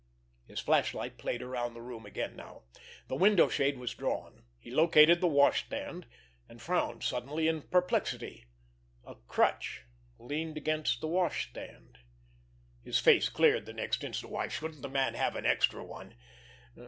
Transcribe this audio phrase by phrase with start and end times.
[0.47, 2.63] His flashlight played around the room again now.
[3.07, 4.45] The window shade was drawn.
[4.57, 8.45] He located the washstand—and frowned suddenly in perplexity.
[9.05, 9.83] A crutch
[10.17, 11.99] leaned against the washstand.
[12.83, 14.31] His face cleared the next instant.
[14.31, 16.15] Why shouldn't the man have an extra one?